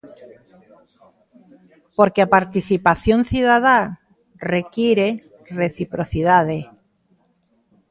Porque 1.97 2.21
a 2.23 2.31
participación 2.37 3.19
cidadá 3.31 3.79
require 4.55 5.07
reciprocidade. 5.61 6.59